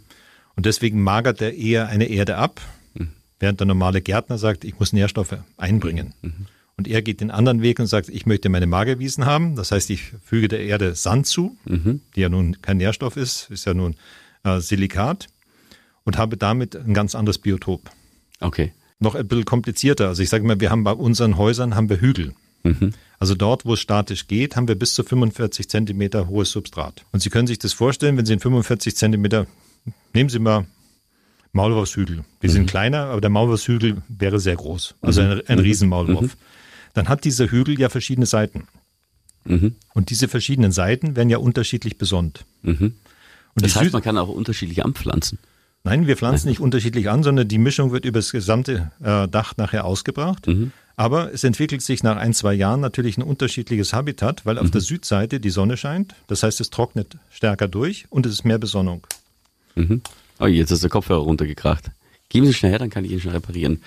[0.56, 2.62] Und deswegen magert er eher eine Erde ab,
[2.96, 3.10] mhm.
[3.40, 6.14] während der normale Gärtner sagt, ich muss Nährstoffe einbringen.
[6.22, 6.48] Mhm.
[6.78, 9.56] Und er geht den anderen Weg und sagt, ich möchte meine Magerwiesen haben.
[9.56, 12.02] Das heißt, ich füge der Erde Sand zu, mhm.
[12.16, 13.96] die ja nun kein Nährstoff ist, ist ja nun
[14.44, 15.28] äh, Silikat
[16.04, 17.92] und habe damit ein ganz anderes Biotop.
[18.40, 18.74] Okay.
[18.98, 20.08] Noch ein bisschen komplizierter.
[20.08, 22.34] Also ich sage mal, wir haben bei unseren Häusern haben wir Hügel.
[23.22, 27.06] Also dort, wo es statisch geht, haben wir bis zu 45 Zentimeter hohes Substrat.
[27.12, 29.46] Und Sie können sich das vorstellen, wenn Sie in 45 Zentimeter,
[30.16, 30.66] nehmen Sie mal
[31.52, 32.24] Maulwurfshügel.
[32.42, 34.96] Die sind kleiner, aber der Maulwurfshügel wäre sehr groß.
[35.02, 36.36] Also ein, ein Riesenmaulwurf.
[36.96, 38.68] Dann hat dieser Hügel ja verschiedene Seiten.
[39.94, 42.46] Und diese verschiedenen Seiten werden ja unterschiedlich besonnt.
[43.54, 45.38] Und Das heißt, man kann auch unterschiedlich anpflanzen.
[45.84, 49.58] Nein, wir pflanzen nicht unterschiedlich an, sondern die Mischung wird über das gesamte äh, Dach
[49.58, 50.48] nachher ausgebracht.
[50.96, 54.82] Aber es entwickelt sich nach ein, zwei Jahren natürlich ein unterschiedliches Habitat, weil auf der
[54.82, 56.14] Südseite die Sonne scheint.
[56.28, 59.08] Das heißt, es trocknet stärker durch und es ist mehr Besonnung.
[60.40, 61.90] Oh, jetzt ist der Kopfhörer runtergekracht.
[62.30, 63.82] Geben Sie schnell her, dann kann ich ihn schon reparieren.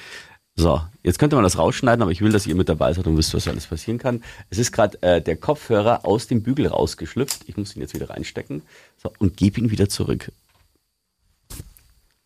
[0.57, 3.17] So, jetzt könnte man das rausschneiden, aber ich will, dass ihr mit dabei seid und
[3.17, 4.23] wisst, was alles passieren kann.
[4.51, 7.43] Es ist gerade äh, der Kopfhörer aus dem Bügel rausgeschlüpft.
[7.47, 8.63] Ich muss ihn jetzt wieder reinstecken
[9.03, 10.31] so, und gebe ihn wieder zurück.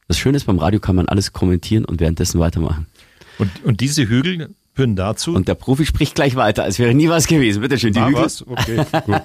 [0.09, 2.87] Das Schöne ist, beim Radio kann man alles kommentieren und währenddessen weitermachen.
[3.39, 7.09] Und, und diese Hügel führen dazu, Und der Profi spricht gleich weiter, als wäre nie
[7.09, 7.61] was gewesen.
[7.61, 8.23] Bitte schön, die War Hügel.
[8.23, 8.47] was?
[8.47, 9.21] Okay, gut.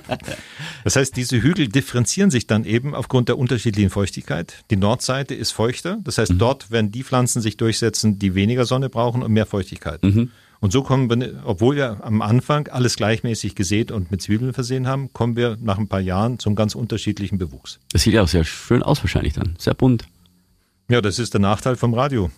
[0.83, 4.65] Das heißt, diese Hügel differenzieren sich dann eben aufgrund der unterschiedlichen Feuchtigkeit.
[4.71, 8.89] Die Nordseite ist feuchter, das heißt, dort werden die Pflanzen sich durchsetzen, die weniger Sonne
[8.89, 10.01] brauchen und mehr Feuchtigkeit.
[10.03, 14.87] Und so kommen wir, obwohl wir am Anfang alles gleichmäßig gesät und mit Zwiebeln versehen
[14.87, 17.79] haben, kommen wir nach ein paar Jahren zum ganz unterschiedlichen Bewuchs.
[17.91, 19.55] Das sieht ja auch sehr schön aus wahrscheinlich dann.
[19.57, 20.05] Sehr bunt.
[20.93, 22.29] Ja, das ist der Nachteil vom Radio.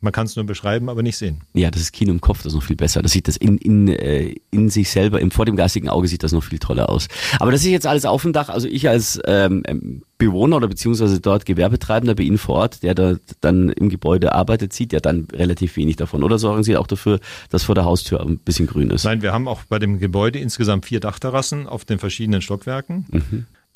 [0.00, 1.42] Man kann es nur beschreiben, aber nicht sehen.
[1.52, 3.02] Ja, das ist Kino im Kopf, das ist noch viel besser.
[3.02, 6.22] Das sieht das in, in, äh, in sich selber, im, vor dem geistigen Auge sieht
[6.22, 7.08] das noch viel toller aus.
[7.38, 8.48] Aber das ist jetzt alles auf dem Dach.
[8.48, 12.94] Also ich als ähm, ähm, Bewohner oder beziehungsweise dort Gewerbetreibender bei Ihnen vor Ort, der
[12.94, 16.24] da dann im Gebäude arbeitet, sieht ja dann relativ wenig davon.
[16.24, 19.04] Oder sorgen Sie auch dafür, dass vor der Haustür ein bisschen grün ist?
[19.04, 23.04] Nein, wir haben auch bei dem Gebäude insgesamt vier Dachterrassen auf den verschiedenen Stockwerken,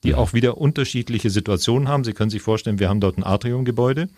[0.05, 2.05] die auch wieder unterschiedliche Situationen haben.
[2.05, 4.09] Sie können sich vorstellen, wir haben dort ein Atriumgebäude.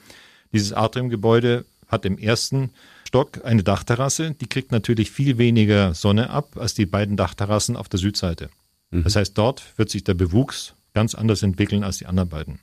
[0.53, 2.71] Dieses Atriumgebäude hat im ersten
[3.07, 7.89] Stock eine Dachterrasse, die kriegt natürlich viel weniger Sonne ab als die beiden Dachterrassen auf
[7.89, 8.51] der Südseite.
[8.91, 12.61] Das heißt, dort wird sich der Bewuchs ganz anders entwickeln als die anderen beiden.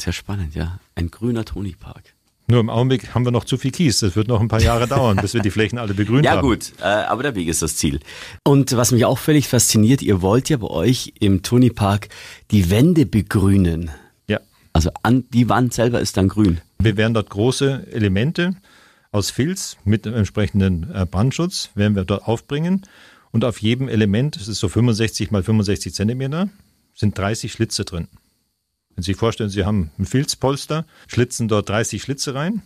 [0.00, 0.80] Sehr spannend, ja.
[0.96, 2.14] Ein grüner Tonypark.
[2.50, 4.00] Nur im Augenblick haben wir noch zu viel Kies.
[4.00, 6.48] Das wird noch ein paar Jahre dauern, bis wir die Flächen alle begrünt Ja haben.
[6.48, 8.00] gut, äh, aber der Weg ist das Ziel.
[8.42, 12.08] Und was mich auch völlig fasziniert, ihr wollt ja bei euch im Tonypark
[12.50, 13.90] die Wände begrünen.
[14.28, 14.40] Ja.
[14.72, 16.60] Also an, die Wand selber ist dann grün.
[16.78, 18.54] Wir werden dort große Elemente
[19.12, 22.86] aus Filz mit dem entsprechenden äh, Brandschutz werden wir dort aufbringen.
[23.30, 26.48] Und auf jedem Element, es ist so 65 mal 65 Zentimeter,
[26.94, 28.08] sind 30 Schlitze drin.
[28.98, 32.62] Wenn Sie sich vorstellen, Sie haben ein Filzpolster, schlitzen dort 30 Schlitze rein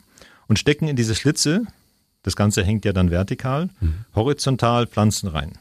[0.48, 1.66] und stecken in diese Schlitze,
[2.22, 3.68] das Ganze hängt ja dann vertikal,
[4.14, 5.58] horizontal Pflanzen rein.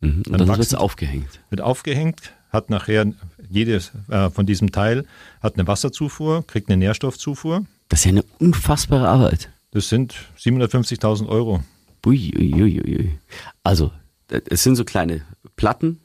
[0.00, 0.10] Mhm.
[0.10, 1.28] Und Dann dann wird es aufgehängt.
[1.50, 3.12] Wird aufgehängt, hat nachher
[3.48, 5.04] jedes äh, von diesem Teil
[5.40, 7.64] hat eine Wasserzufuhr, kriegt eine Nährstoffzufuhr.
[7.88, 9.50] Das ist ja eine unfassbare Arbeit.
[9.70, 11.62] Das sind 750.000 Euro.
[12.04, 13.18] Ui, ui, ui, ui.
[13.62, 13.92] Also,
[14.28, 15.22] es sind so kleine
[15.54, 16.00] Platten,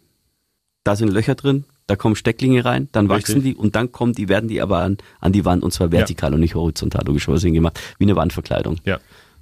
[0.84, 3.56] da sind Löcher drin, da kommen Stecklinge rein, dann wachsen Richtig.
[3.56, 6.34] die und dann kommen die, werden die aber an, an die Wand und zwar vertikal
[6.34, 8.78] und nicht horizontal, logischerweise hingemacht, wie eine Wandverkleidung.
[8.86, 9.00] Ja.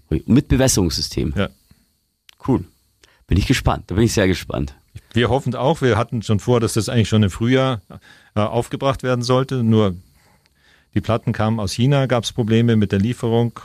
[0.10, 1.34] Mit Bewässerungssystem.
[1.38, 1.50] ja.
[2.48, 2.66] Cool.
[3.28, 4.76] Bin ich gespannt, da bin ich sehr gespannt.
[5.14, 7.82] Wir hoffen auch, wir hatten schon vor, dass das eigentlich schon im Frühjahr
[8.36, 9.64] äh, aufgebracht werden sollte.
[9.64, 9.96] Nur
[10.94, 13.60] die Platten kamen aus China, gab es Probleme mit der Lieferung.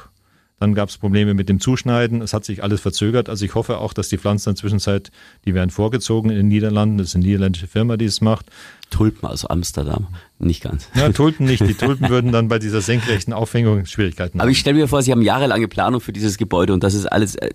[0.59, 2.23] Dann gab es Probleme mit dem Zuschneiden.
[2.23, 3.29] Es hat sich alles verzögert.
[3.29, 5.11] Also ich hoffe auch, dass die Pflanzen in der Zwischenzeit,
[5.45, 6.97] die werden vorgezogen in den Niederlanden.
[6.97, 8.47] Das ist eine niederländische Firma, die es macht.
[8.89, 10.07] Tulpen aus Amsterdam,
[10.39, 10.89] nicht ganz.
[10.95, 11.61] Ja, Tulpen nicht.
[11.61, 15.13] Die Tulpen würden dann bei dieser senkrechten Aufhängung Schwierigkeiten Aber ich stelle mir vor, Sie
[15.13, 17.51] haben jahrelange Planung für dieses Gebäude und das ist alles äh,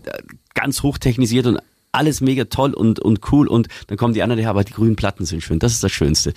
[0.53, 1.59] ganz hochtechnisiert und
[1.91, 4.95] alles mega toll und, und cool und dann kommen die anderen her, aber die grünen
[4.95, 5.59] Platten sind schön.
[5.59, 6.33] Das ist das Schönste.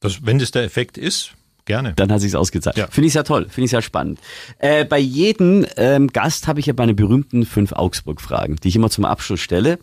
[0.00, 1.32] das, wenn das der Effekt ist,
[1.64, 1.94] gerne.
[1.94, 2.76] Dann hat sich's ausgezahlt.
[2.76, 2.86] Ja.
[2.88, 4.18] Finde ich sehr toll, finde ich sehr spannend.
[4.58, 8.90] Äh, bei jedem ähm, Gast habe ich ja meine berühmten fünf Augsburg-Fragen, die ich immer
[8.90, 9.78] zum Abschluss stelle.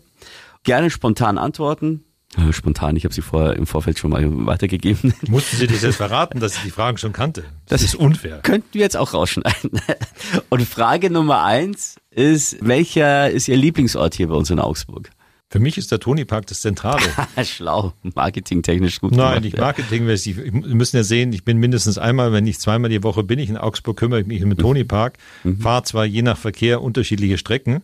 [0.64, 2.04] Gerne spontan antworten.
[2.36, 5.12] Äh, spontan, ich habe sie vorher im Vorfeld schon mal weitergegeben.
[5.28, 7.44] Mussten Sie das jetzt verraten, dass ich die Fragen schon kannte?
[7.66, 8.40] Das ist unfair.
[8.42, 9.70] Könnten wir jetzt auch rausschneiden.
[10.48, 15.10] Und Frage Nummer eins ist, welcher ist Ihr Lieblingsort hier bei uns in Augsburg?
[15.52, 17.02] Für mich ist der Toni-Park das Zentrale.
[17.44, 19.60] Schlau, marketingtechnisch gut Nein, gemacht, nicht ja.
[19.60, 20.36] marketingmäßig.
[20.38, 23.50] Wir müssen ja sehen, ich bin mindestens einmal, wenn nicht zweimal die Woche bin ich
[23.50, 25.18] in Augsburg, kümmere ich mich um den Toni-Park,
[25.60, 27.82] fahre zwar je nach Verkehr unterschiedliche Strecken,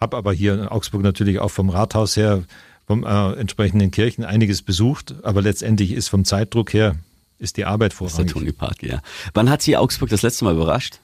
[0.00, 2.42] habe aber hier in Augsburg natürlich auch vom Rathaus her,
[2.88, 6.96] vom äh, entsprechenden Kirchen einiges besucht, aber letztendlich ist vom Zeitdruck her,
[7.38, 8.32] ist die Arbeit Das ist der vorrangig.
[8.32, 9.00] Tony Park, ja.
[9.32, 10.98] Wann hat Sie Augsburg das letzte Mal überrascht?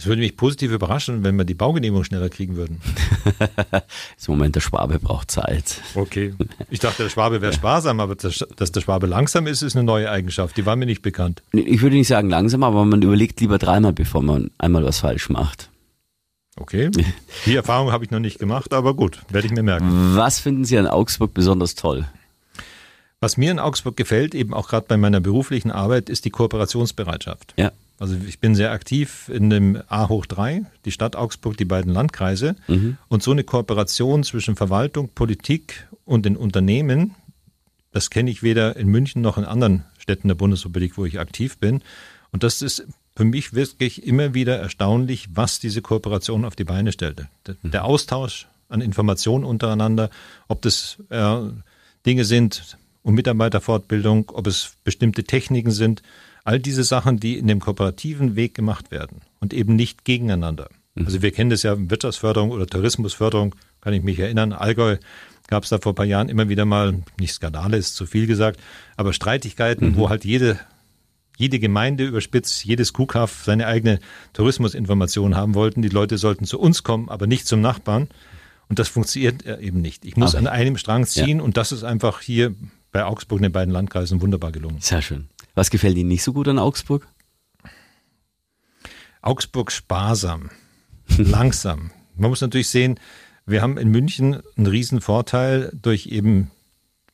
[0.00, 2.80] Es würde mich positiv überraschen, wenn wir die Baugenehmigung schneller kriegen würden.
[4.26, 5.82] Im Moment der Schwabe braucht Zeit.
[5.94, 6.32] Okay.
[6.70, 9.84] Ich dachte, der Schwabe wäre sparsam, aber dass, dass der Schwabe langsam ist, ist eine
[9.84, 10.56] neue Eigenschaft.
[10.56, 11.42] Die war mir nicht bekannt.
[11.52, 15.28] Ich würde nicht sagen langsam, aber man überlegt lieber dreimal, bevor man einmal was falsch
[15.28, 15.68] macht.
[16.56, 16.90] Okay,
[17.44, 20.16] die Erfahrung habe ich noch nicht gemacht, aber gut, werde ich mir merken.
[20.16, 22.06] Was finden Sie an Augsburg besonders toll?
[23.20, 27.52] Was mir in Augsburg gefällt, eben auch gerade bei meiner beruflichen Arbeit, ist die Kooperationsbereitschaft.
[27.58, 27.70] Ja.
[28.00, 31.92] Also ich bin sehr aktiv in dem A hoch 3, die Stadt Augsburg, die beiden
[31.92, 32.56] Landkreise.
[32.66, 32.96] Mhm.
[33.08, 37.14] Und so eine Kooperation zwischen Verwaltung, Politik und den Unternehmen,
[37.92, 41.58] das kenne ich weder in München noch in anderen Städten der Bundesrepublik, wo ich aktiv
[41.58, 41.82] bin.
[42.32, 46.92] Und das ist für mich wirklich immer wieder erstaunlich, was diese Kooperation auf die Beine
[46.92, 47.28] stellte.
[47.46, 50.08] Der, der Austausch an Informationen untereinander,
[50.48, 51.36] ob das äh,
[52.06, 56.02] Dinge sind um Mitarbeiterfortbildung, ob es bestimmte Techniken sind,
[56.44, 60.68] all diese Sachen, die in dem kooperativen Weg gemacht werden und eben nicht gegeneinander.
[60.96, 64.52] Also wir kennen das ja Wirtschaftsförderung oder Tourismusförderung, kann ich mich erinnern.
[64.52, 64.96] Allgäu
[65.46, 68.26] gab es da vor ein paar Jahren immer wieder mal, nicht Skandale ist zu viel
[68.26, 68.60] gesagt,
[68.96, 70.58] aber Streitigkeiten, wo halt jede
[71.38, 73.98] jede Gemeinde überspitzt, jedes Kuhkaff seine eigene
[74.34, 75.80] Tourismusinformation haben wollten.
[75.80, 78.08] Die Leute sollten zu uns kommen, aber nicht zum Nachbarn.
[78.68, 80.04] Und das funktioniert äh, eben nicht.
[80.04, 81.42] Ich muss Aber- an einem Strang ziehen Ja.
[81.44, 82.54] und das ist einfach hier
[82.92, 84.80] bei Augsburg in den beiden Landkreisen wunderbar gelungen.
[84.80, 85.28] Sehr schön.
[85.54, 87.06] Was gefällt Ihnen nicht so gut an Augsburg?
[89.22, 90.50] Augsburg sparsam,
[91.18, 91.90] langsam.
[92.16, 92.98] Man muss natürlich sehen,
[93.46, 96.50] wir haben in München einen riesen Vorteil durch eben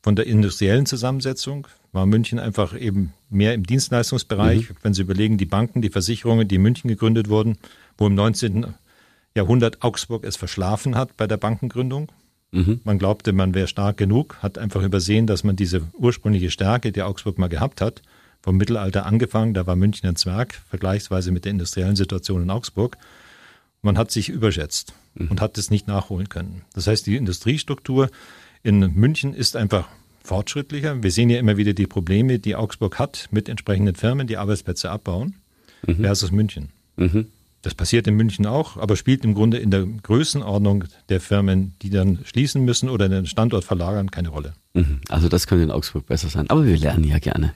[0.03, 1.67] von der industriellen Zusammensetzung.
[1.93, 4.69] War München einfach eben mehr im Dienstleistungsbereich.
[4.83, 7.59] Wenn Sie überlegen, die Banken, die Versicherungen, die in München gegründet wurden,
[7.99, 8.75] wo im 19.
[9.35, 12.09] Jahrhundert Augsburg es verschlafen hat bei der Bankengründung.
[12.85, 17.03] Man glaubte, man wäre stark genug, hat einfach übersehen, dass man diese ursprüngliche Stärke, die
[17.03, 18.03] Augsburg mal gehabt hat,
[18.41, 22.97] vom Mittelalter angefangen, da war München ein Zwerg, vergleichsweise mit der industriellen Situation in Augsburg.
[23.83, 24.95] Man hat sich überschätzt
[25.31, 26.63] und hat es nicht nachholen können.
[26.75, 28.11] Das heißt, die Industriestruktur
[28.63, 29.89] in München ist einfach
[30.23, 31.03] fortschrittlicher.
[31.03, 34.91] Wir sehen ja immer wieder die Probleme, die Augsburg hat mit entsprechenden Firmen, die Arbeitsplätze
[34.91, 35.37] abbauen,
[36.01, 36.71] versus München.
[37.67, 41.91] Das passiert in München auch, aber spielt im Grunde in der Größenordnung der Firmen, die
[41.91, 44.53] dann schließen müssen oder den Standort verlagern, keine Rolle.
[44.75, 45.01] Mhm.
[45.09, 46.49] Also das könnte in Augsburg besser sein.
[46.49, 47.55] Aber wir lernen ja gerne.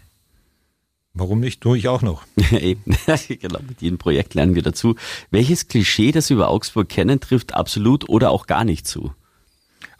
[1.14, 1.60] Warum nicht?
[1.60, 2.24] Tue ich auch noch.
[2.50, 2.96] Eben.
[3.28, 4.96] genau, mit jedem Projekt lernen wir dazu.
[5.30, 9.12] Welches Klischee, das Sie über Augsburg kennen, trifft absolut oder auch gar nicht zu?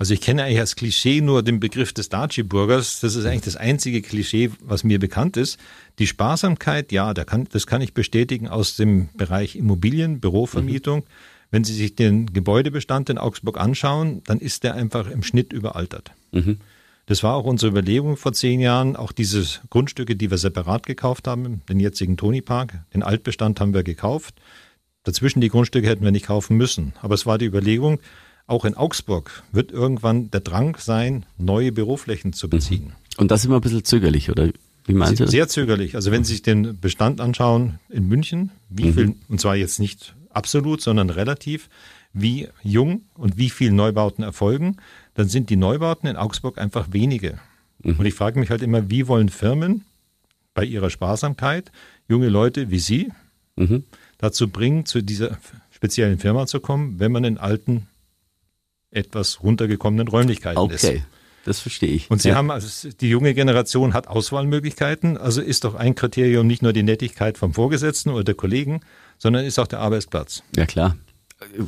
[0.01, 3.01] Also ich kenne eigentlich als Klischee nur den Begriff des Daci-Bürgers.
[3.01, 5.59] Das ist eigentlich das einzige Klischee, was mir bekannt ist.
[5.99, 11.05] Die Sparsamkeit, ja, da kann, das kann ich bestätigen aus dem Bereich Immobilien, Bürovermietung.
[11.51, 16.13] Wenn Sie sich den Gebäudebestand in Augsburg anschauen, dann ist der einfach im Schnitt überaltert.
[17.05, 18.97] Das war auch unsere Überlegung vor zehn Jahren.
[18.97, 23.75] Auch diese Grundstücke, die wir separat gekauft haben, den jetzigen Tony Park, den Altbestand haben
[23.75, 24.35] wir gekauft.
[25.05, 26.95] Dazwischen die Grundstücke hätten wir nicht kaufen müssen.
[27.03, 28.01] Aber es war die Überlegung,
[28.51, 32.93] auch in Augsburg wird irgendwann der Drang sein, neue Büroflächen zu beziehen.
[33.17, 34.49] Und das immer ein bisschen zögerlich, oder
[34.87, 35.31] wie meinen Sie das?
[35.31, 35.95] Sehr zögerlich.
[35.95, 40.15] Also wenn Sie sich den Bestand anschauen in München, wie viel, und zwar jetzt nicht
[40.31, 41.69] absolut, sondern relativ,
[42.13, 44.77] wie jung und wie viel Neubauten erfolgen,
[45.15, 47.39] dann sind die Neubauten in Augsburg einfach wenige.
[47.83, 49.85] Und ich frage mich halt immer, wie wollen Firmen
[50.55, 51.71] bei ihrer Sparsamkeit
[52.09, 53.13] junge Leute wie Sie
[53.57, 53.85] Mhm.
[54.19, 55.39] dazu bringen, zu dieser
[55.71, 57.87] speziellen Firma zu kommen, wenn man in alten,
[58.91, 60.85] etwas runtergekommenen Räumlichkeiten ist.
[60.85, 61.03] Okay,
[61.45, 62.11] das verstehe ich.
[62.11, 62.35] Und Sie ja.
[62.35, 66.83] haben, also die junge Generation hat Auswahlmöglichkeiten, also ist doch ein Kriterium nicht nur die
[66.83, 68.81] Nettigkeit vom Vorgesetzten oder der Kollegen,
[69.19, 70.43] sondern ist auch der Arbeitsplatz.
[70.57, 70.97] Ja, klar.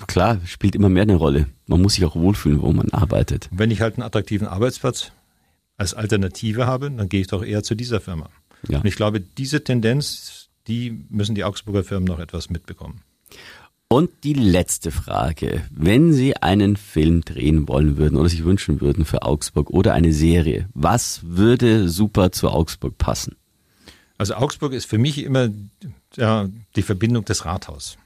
[0.07, 1.47] Klar, spielt immer mehr eine Rolle.
[1.67, 3.49] Man muss sich auch wohlfühlen, wo man arbeitet.
[3.51, 5.13] Und wenn ich halt einen attraktiven Arbeitsplatz
[5.79, 8.29] als Alternative habe, dann gehe ich doch eher zu dieser Firma.
[8.69, 8.79] Ja.
[8.79, 13.01] Und ich glaube, diese Tendenz, die müssen die Augsburger Firmen noch etwas mitbekommen.
[13.93, 15.65] Und die letzte Frage.
[15.71, 20.15] Wenn Sie einen Film drehen wollen würden oder sich wünschen würden für Augsburg oder eine
[20.15, 23.37] Serie, was würde super zu Augsburg passen?
[24.17, 25.51] Also Augsburg ist für mich immer
[26.17, 27.99] ja, die Verbindung des Rathaus.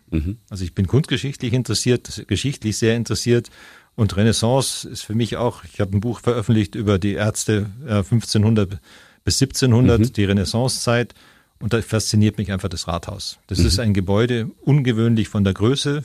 [0.51, 3.51] Also ich bin kunstgeschichtlich interessiert, geschichtlich sehr interessiert
[3.94, 7.99] und Renaissance ist für mich auch, ich habe ein Buch veröffentlicht über die Ärzte äh,
[7.99, 8.81] 1500
[9.22, 11.14] bis 1700, die Renaissancezeit
[11.60, 13.38] und da fasziniert mich einfach das Rathaus.
[13.46, 16.04] Das ist ein Gebäude ungewöhnlich von der Größe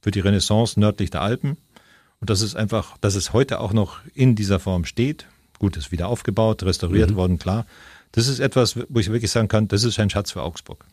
[0.00, 1.56] für die Renaissance nördlich der Alpen
[2.20, 5.26] und das ist einfach, dass es heute auch noch in dieser Form steht.
[5.58, 7.66] Gut, ist wieder aufgebaut, restauriert worden, klar.
[8.12, 10.84] Das ist etwas, wo ich wirklich sagen kann, das ist ein Schatz für Augsburg.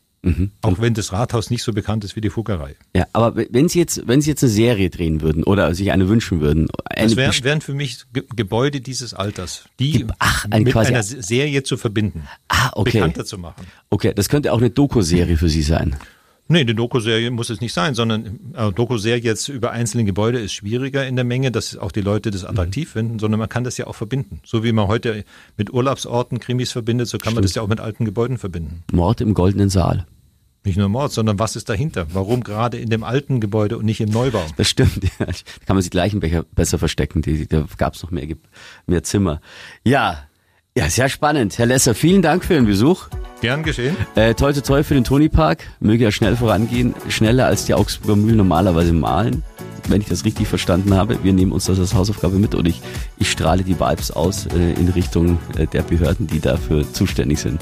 [0.64, 2.76] Auch wenn das Rathaus nicht so bekannt ist wie die Fuggerei.
[2.96, 6.10] Ja, aber wenn Sie jetzt, wenn Sie jetzt eine Serie drehen würden oder sich eine
[6.10, 10.64] wünschen würden, eine Das wären, wären für mich Ge Gebäude dieses Alters, die ach, ein
[10.64, 13.66] mit einer Se- Serie zu verbinden, ah, okay, bekannter zu machen.
[13.92, 15.96] okay, das könnte auch eine Doku-Serie für Sie sein.
[16.48, 20.54] Nee, eine Doku-Serie muss es nicht sein, sondern äh, Doku-Serie jetzt über einzelne Gebäude ist
[20.54, 23.78] schwieriger in der Menge, dass auch die Leute das attraktiv finden, sondern man kann das
[23.78, 24.42] ja auch verbinden.
[24.46, 25.26] So wie man heute
[25.58, 28.84] mit Urlaubsorten Krimis verbindet, so kann man das ja auch mit alten Gebäuden verbinden.
[28.92, 30.06] Mord im goldenen Saal.
[30.66, 32.08] Nicht nur Mord, sondern was ist dahinter?
[32.12, 34.44] Warum gerade in dem alten Gebäude und nicht im Neubau?
[34.58, 35.00] Das stimmt.
[35.20, 35.28] Ja.
[35.28, 35.34] Da
[35.66, 37.22] kann man sich gleich Becher besser verstecken.
[37.22, 38.28] Die, da gab es noch mehr,
[38.86, 39.40] mehr Zimmer.
[39.84, 40.28] Ja,
[40.78, 41.58] ja, sehr spannend.
[41.58, 43.08] Herr Lesser, vielen Dank für den Besuch.
[43.42, 43.96] Gern geschehen.
[44.16, 45.64] Äh, toi, toi, toi für den Toni Park.
[45.80, 46.96] Möge er schnell vorangehen.
[47.10, 49.44] Schneller als die Augsburger Mühlen normalerweise malen
[49.90, 51.24] wenn ich das richtig verstanden habe.
[51.24, 52.82] Wir nehmen uns das als Hausaufgabe mit und ich,
[53.18, 57.62] ich strahle die Vibes aus äh, in Richtung äh, der Behörden, die dafür zuständig sind.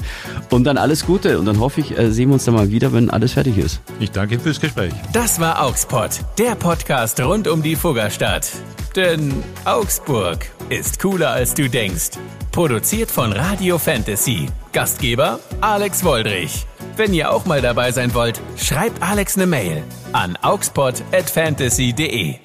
[0.50, 2.92] Und dann alles Gute und dann hoffe ich, äh, sehen wir uns dann mal wieder,
[2.92, 3.80] wenn alles fertig ist.
[4.00, 4.92] Ich danke fürs Gespräch.
[5.12, 8.50] Das war Augspot, der Podcast rund um die Fuggerstadt.
[8.96, 9.32] Denn
[9.64, 12.10] Augsburg ist cooler als du denkst.
[12.52, 14.46] Produziert von Radio Fantasy.
[14.72, 16.66] Gastgeber Alex Woldrich.
[16.94, 22.43] Wenn ihr auch mal dabei sein wollt, schreibt Alex eine Mail an augspot@fantasy.de.